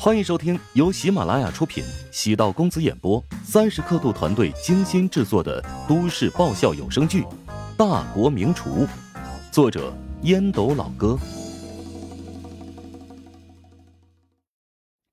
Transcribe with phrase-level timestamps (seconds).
[0.00, 7.22] 欢迎收听由喜马拉雅出品、喜道公子演播、三十刻度团队精心制作的都市爆笑有声剧
[7.76, 8.86] 《大国名厨》，
[9.50, 9.92] 作者
[10.22, 11.18] 烟斗老哥，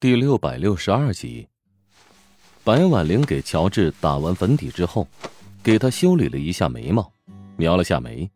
[0.00, 1.46] 第六百六十二集。
[2.64, 5.06] 白婉玲给乔治打完粉底之后，
[5.62, 7.12] 给他修理了一下眉毛，
[7.56, 8.28] 描了下眉。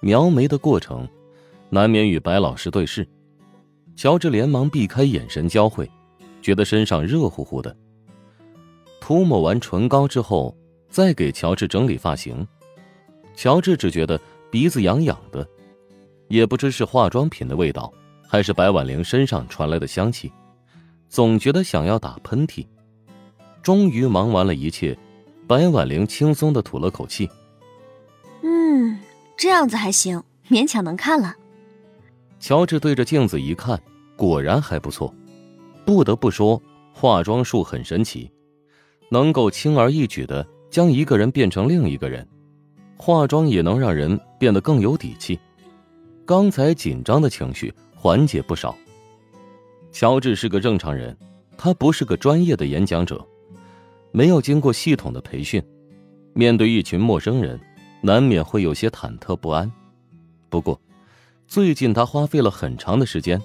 [0.00, 1.08] 描眉的过程，
[1.70, 3.08] 难免与白老师对视。
[3.98, 5.90] 乔治连忙避开眼神交汇，
[6.40, 7.76] 觉得身上热乎乎的。
[9.00, 10.56] 涂抹完唇膏之后，
[10.88, 12.46] 再给乔治整理发型。
[13.34, 14.20] 乔治只觉得
[14.52, 15.44] 鼻子痒痒的，
[16.28, 17.92] 也不知是化妆品的味道，
[18.28, 20.32] 还是白婉玲身上传来的香气，
[21.08, 22.64] 总觉得想要打喷嚏。
[23.64, 24.96] 终于忙完了一切，
[25.48, 27.28] 白婉玲轻松的吐了口气
[28.44, 28.96] ：“嗯，
[29.36, 31.34] 这样子还行，勉强能看了。”
[32.40, 33.82] 乔治对着镜子一看，
[34.18, 35.14] 果然还不错。
[35.86, 36.60] 不得不说，
[36.92, 38.30] 化妆术很神奇，
[39.08, 42.26] 能够轻而易举的将一个人变成另一个人。
[42.96, 45.38] 化妆也能让人变得更有底气。
[46.26, 48.76] 刚才紧张的情绪缓解不少。
[49.92, 51.16] 乔治是个正常人，
[51.56, 53.24] 他不是个专业的演讲者，
[54.10, 55.62] 没有经过系统的培训，
[56.34, 57.58] 面对一群陌生人，
[58.02, 59.70] 难免会有些忐忑不安。
[60.50, 60.78] 不过，
[61.46, 63.40] 最近他花费了很长的时间，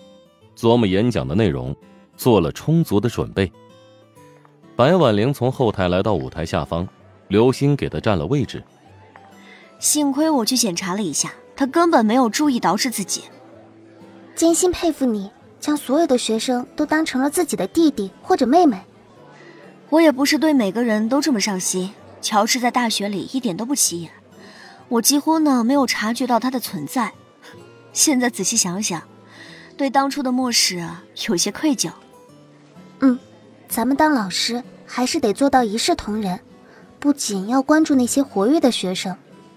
[0.55, 1.75] 琢磨演讲的内容，
[2.15, 3.51] 做了充足的准备。
[4.75, 6.87] 白婉玲从后台来到舞台下方，
[7.27, 8.63] 刘星给她占了位置。
[9.79, 13.23] 幸亏我去检查了一下，他根本没有注意到是自己。
[14.35, 15.29] 真心佩服你，
[15.59, 18.81] 将所有的学生都当成了自己的弟弟或者妹妹。
[19.89, 21.91] 我也不是对每个人都这么上心。
[22.21, 24.09] 乔治在大学里一点都不起眼，
[24.88, 27.11] 我几乎呢没有察觉到他的存在。
[27.91, 29.03] 现在仔细想想，
[29.83, 30.81] 对当初的漠视
[31.27, 31.91] 有些愧疚。
[33.01, 33.19] 嗯，
[33.67, 36.39] 咱们当老师还是得做到一视同仁，
[37.01, 39.13] 不仅要关注那些活跃的学生，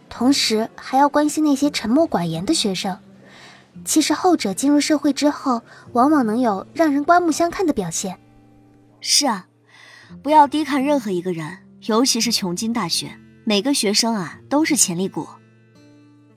[0.08, 2.98] 同时还要关心那些沉默寡言的学生。
[3.84, 8.18] 其实后者进入社会之后，往往能有让人刮目相看的表现。
[9.00, 9.46] 是啊，
[10.24, 15.28] 不要低看任何一个人，尤其是琼金大学，每个学生啊都是潜力股。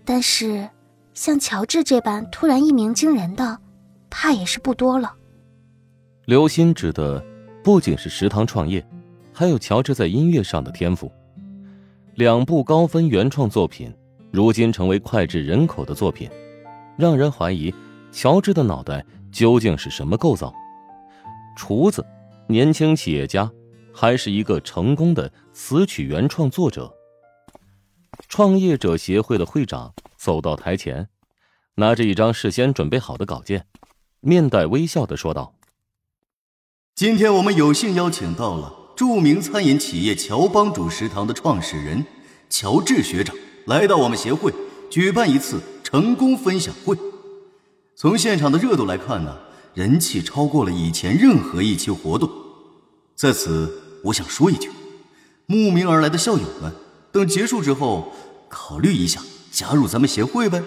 [0.05, 0.69] 但是。
[1.15, 3.59] 像乔治这般突然一鸣惊人的，
[4.09, 5.15] 怕也是不多了。
[6.25, 7.23] 刘鑫指的
[7.63, 8.85] 不仅是食堂创业，
[9.33, 11.11] 还有乔治在音乐上的天赋。
[12.15, 13.93] 两部高分原创作品，
[14.31, 16.29] 如今成为脍炙人口的作品，
[16.97, 17.73] 让人怀疑
[18.11, 20.53] 乔治的脑袋究竟是什么构造？
[21.57, 22.05] 厨子、
[22.47, 23.49] 年轻企业家，
[23.93, 26.93] 还是一个成功的词曲原创作者？
[28.27, 31.07] 创业者协会的会长走到台前，
[31.75, 33.65] 拿着一张事先准备好的稿件，
[34.21, 35.53] 面带微笑的说道
[36.93, 42.05] ：“今天我们有幸邀请到了著名餐饮企业乔帮主食堂的创始人
[42.49, 43.35] 乔治学长，
[43.65, 44.53] 来到我们协会
[44.89, 46.97] 举办一次成功分享会。
[47.95, 49.37] 从现场的热度来看呢，
[49.73, 52.29] 人气超过了以前任何一期活动。
[53.15, 54.69] 在此，我想说一句，
[55.45, 56.73] 慕名而来的校友们。”
[57.11, 58.13] 等结束之后，
[58.47, 59.19] 考虑一下
[59.49, 60.61] 加入咱们协会呗。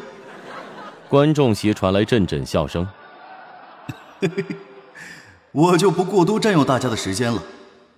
[1.09, 2.85] 观众席传来阵阵笑声。
[5.53, 7.43] 我就不过多占用大家的时间了。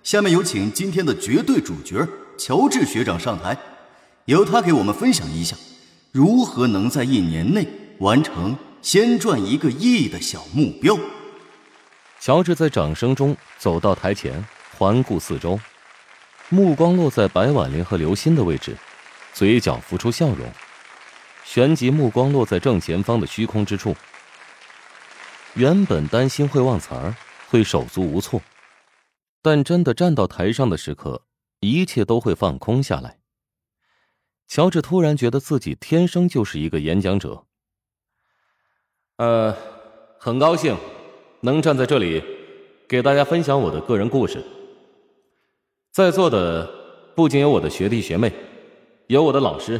[0.03, 3.57] 下面有请今天的绝对主角乔治学长上台，
[4.25, 5.55] 由他给我们分享一下，
[6.11, 7.67] 如何能在一年内
[7.99, 10.97] 完成先赚一个亿的小目标。
[12.19, 14.45] 乔治在掌声中走到台前，
[14.77, 15.59] 环顾四周。
[16.49, 18.77] 目光落在白婉玲和刘鑫的位置，
[19.33, 20.47] 嘴角浮出笑容，
[21.43, 23.95] 旋即目光落在正前方的虚空之处。
[25.55, 27.15] 原本担心会忘词儿，
[27.49, 28.41] 会手足无措，
[29.41, 31.21] 但真的站到台上的时刻，
[31.61, 33.19] 一切都会放空下来。
[34.49, 37.45] 乔治突然觉得自己天生就是一个演讲者。
[39.15, 39.55] 呃，
[40.19, 40.75] 很高兴
[41.39, 42.21] 能站在这里，
[42.85, 44.43] 给大家分享我的个人故事。
[45.93, 46.69] 在座的
[47.15, 48.33] 不仅有我的学弟学妹，
[49.07, 49.79] 有我的老师。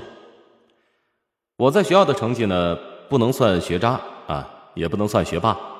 [1.57, 2.77] 我在学校的成绩呢，
[3.09, 5.74] 不能算学渣啊，也不能算学霸。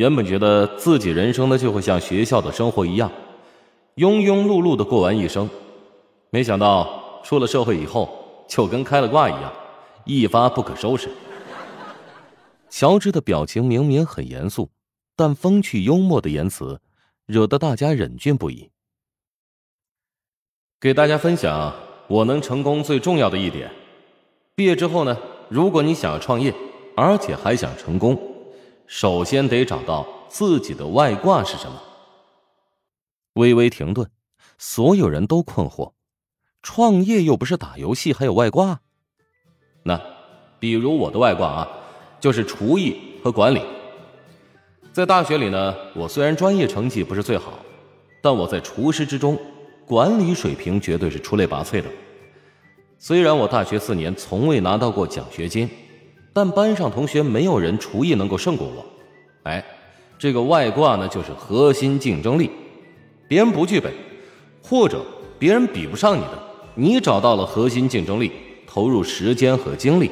[0.00, 3.12] 原本觉得自己人生呢就会像学校的生活一样，
[3.96, 5.46] 庸庸碌碌的过完一生，
[6.30, 8.08] 没想到出了社会以后，
[8.48, 9.52] 就跟开了挂一样，
[10.06, 11.10] 一发不可收拾。
[12.70, 14.70] 乔治的表情明明很严肃，
[15.14, 16.80] 但风趣幽默的言辞，
[17.26, 18.70] 惹得大家忍俊不已。
[20.80, 21.74] 给大家分享
[22.08, 23.70] 我能成功最重要的一点：
[24.54, 25.14] 毕业之后呢，
[25.50, 26.54] 如果你想要创业，
[26.96, 28.18] 而且还想成功，
[28.90, 31.80] 首先得找到自己的外挂是什么。
[33.34, 34.10] 微微停顿，
[34.58, 35.92] 所有人都困惑：
[36.60, 38.80] 创业又不是打游戏，还有外挂？
[39.84, 40.02] 那，
[40.58, 41.68] 比如我的外挂啊，
[42.18, 43.62] 就是厨艺和管理。
[44.92, 47.60] 在大学里呢，我虽然专业成绩不是最好，
[48.20, 49.38] 但我在厨师之中，
[49.86, 51.88] 管理水平绝对是出类拔萃的。
[52.98, 55.70] 虽然我大学四年从未拿到过奖学金，
[56.32, 58.84] 但班上同学没有人厨艺能够胜过我。
[59.44, 59.64] 哎，
[60.18, 62.50] 这个外挂呢，就是核心竞争力。
[63.26, 63.92] 别人不具备，
[64.62, 65.04] 或者
[65.38, 66.42] 别人比不上你的，
[66.74, 68.32] 你找到了核心竞争力，
[68.66, 70.10] 投入时间和精力，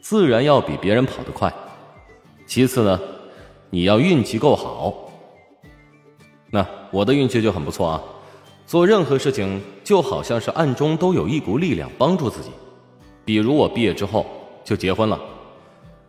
[0.00, 1.52] 自然要比别人跑得快。
[2.46, 3.00] 其次呢，
[3.70, 5.10] 你要运气够好。
[6.50, 8.02] 那我的运气就很不错啊。
[8.66, 12.50] 做任何事情就好像是暗中都有一股力量帮助自己，
[13.24, 14.26] 比如我毕业之后
[14.70, 15.20] 就结婚了，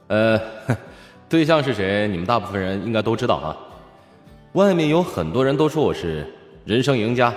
[0.06, 0.40] 呃，
[1.28, 2.08] 对象是谁？
[2.08, 3.58] 你们大部分人应该都知道啊。
[4.54, 6.32] 外面有很多人都说我是
[6.64, 7.34] 人生赢家，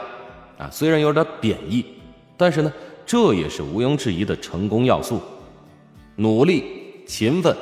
[0.58, 1.82] 啊，虽然有点贬义，
[2.36, 2.70] 但是呢，
[3.06, 5.18] 这也是毋庸置疑的成功要素。
[6.16, 7.56] 努力、勤奋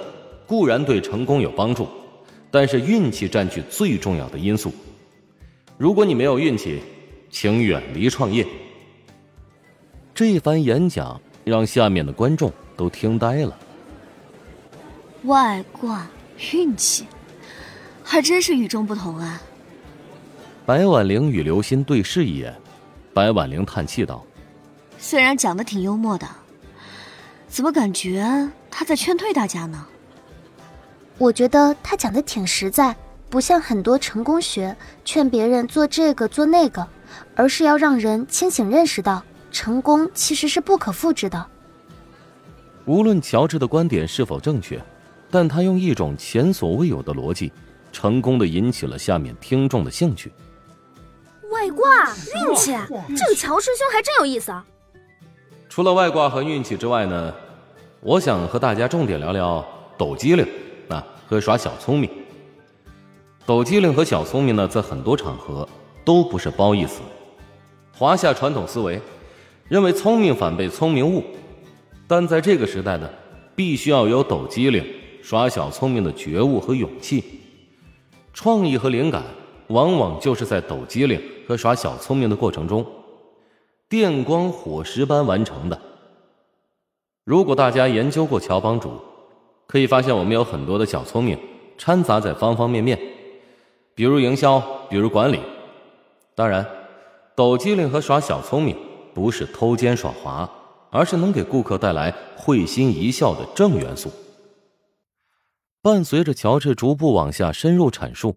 [0.45, 1.87] 固然对成功有帮助，
[2.51, 4.73] 但是运气占据最重要的因素。
[5.79, 6.81] 如果你没有运气，
[7.31, 8.45] 请远离创业。
[10.13, 13.57] 这番演讲让下面的观众都听呆了。
[15.25, 16.07] 外挂
[16.53, 17.07] 运气，
[18.03, 19.41] 还真是与众不同啊！
[20.67, 22.55] 白婉玲与刘鑫对视一眼，
[23.15, 24.25] 白婉玲叹气道
[24.99, 26.27] ：“虽然讲的挺幽默的，
[27.49, 29.87] 怎么感觉他在劝退大家呢？”
[31.19, 32.97] 我觉得他讲的挺实在，
[33.29, 36.87] 不像很多成功学劝别人做这个做那个。
[37.35, 41.47] 而是要让人清醒认识到，成功其实是不可复制的。
[42.87, 44.81] 无论乔治的观点是否正确，
[45.31, 47.53] 但他用一种前所未有的逻辑，
[47.93, 50.33] 成功的引起了下面听众的兴趣。
[51.51, 52.73] 外挂运气，
[53.17, 54.65] 这个乔师兄还真有意思啊！
[55.69, 57.35] 除了外挂和运气之外呢，
[58.01, 59.65] 我想和大家重点聊聊
[59.97, 60.47] 抖机灵
[60.89, 62.11] 啊和耍小聪明。
[63.45, 65.69] 抖机灵和小聪明呢，在很多场合。
[66.05, 67.01] 都不是褒义词。
[67.97, 69.01] 华夏传统思维
[69.69, 71.23] 认为聪明反被聪明误，
[72.13, 73.09] 但在这个时代呢，
[73.57, 74.85] 必须要有抖机灵、
[75.23, 77.25] 耍小聪明的觉悟和勇气。
[78.35, 79.23] 创意和灵感
[79.69, 81.19] 往往就是在抖机灵
[81.49, 82.85] 和耍小聪明的过程中，
[83.89, 85.81] 电光火石般完成的。
[87.25, 88.91] 如果大家研究过乔帮主，
[89.67, 91.39] 可以发现我们有很多的小聪明
[91.79, 92.99] 掺杂在方方面面，
[93.95, 95.41] 比如营销，比如管理。
[96.35, 96.67] 当然，
[97.35, 98.77] 抖机灵和耍小聪明
[99.15, 100.47] 不是偷奸耍滑，
[100.93, 104.13] 而是能给顾客带来会心一笑的正元素。
[105.81, 108.37] 伴随着乔治逐步往下深入阐述，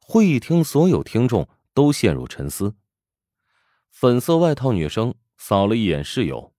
[0.00, 2.74] 会议厅所有听众都陷入沉思。
[3.90, 6.52] 粉色外套女生扫了一眼室友，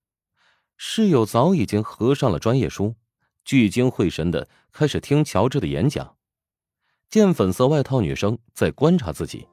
[0.78, 2.94] 室友早已经合上了专业书，
[3.44, 6.16] 聚精会神的开始听乔治的演讲。
[7.10, 9.46] 见粉色外套女生在观察自己。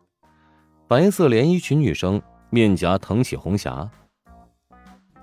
[0.88, 3.92] 白色连衣裙女生面颊腾起红霞。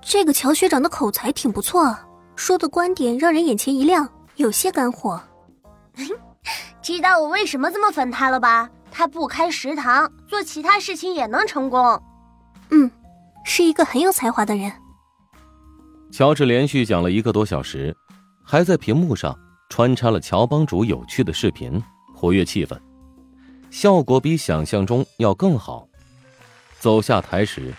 [0.01, 1.95] 这个乔学长的口才挺不错，
[2.35, 5.21] 说的观点让人眼前一亮，有些干货。
[6.81, 8.69] 知道我为什么这么粉他了吧？
[8.91, 12.01] 他不开食堂，做其他事情也能成功。
[12.71, 12.89] 嗯，
[13.45, 14.71] 是一个很有才华的人。
[16.11, 17.95] 乔治连续讲了一个多小时，
[18.43, 19.37] 还在屏幕上
[19.69, 21.81] 穿插了乔帮主有趣的视频，
[22.13, 22.77] 活跃气氛。
[23.69, 25.87] 效果比想象中要更好。
[26.79, 27.71] 走下台时，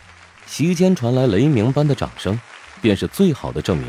[0.54, 2.38] 席间传来雷鸣般的掌声，
[2.82, 3.86] 便是最好的证明。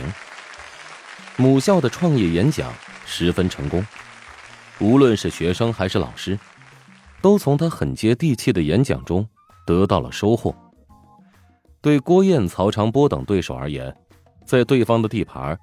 [1.35, 2.73] 母校的创业演讲
[3.05, 3.85] 十分成功，
[4.79, 6.39] 无论是学生还是老师，
[7.21, 9.27] 都从他很接地气的演讲中
[9.67, 10.55] 得到了收获。
[11.81, 13.93] 对郭燕、曹长波等对手而言，
[14.45, 15.59] 在对方的地盘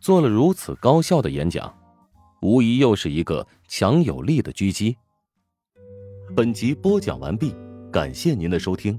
[0.00, 1.72] 做了如此高效的演讲，
[2.42, 4.96] 无疑又是一个强有力的狙击。
[6.34, 7.54] 本集播讲完毕，
[7.92, 8.98] 感谢您的收听。